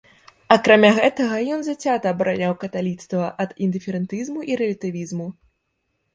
Акрамя 0.53 0.89
гэтага, 0.99 1.35
ён 1.55 1.61
зацята 1.67 2.07
абараняў 2.13 2.57
каталіцтва 2.65 3.29
ад 3.47 3.55
індыферэнтызму 3.67 4.39
і 4.55 4.61
рэлятывізму. 4.65 5.31